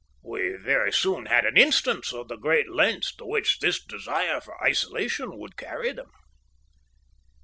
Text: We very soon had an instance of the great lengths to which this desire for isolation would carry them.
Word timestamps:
We 0.23 0.55
very 0.59 0.91
soon 0.91 1.27
had 1.27 1.45
an 1.45 1.57
instance 1.57 2.11
of 2.11 2.27
the 2.27 2.35
great 2.35 2.67
lengths 2.71 3.15
to 3.17 3.25
which 3.27 3.59
this 3.59 3.79
desire 3.85 4.41
for 4.41 4.59
isolation 4.59 5.37
would 5.37 5.55
carry 5.57 5.91
them. 5.91 6.09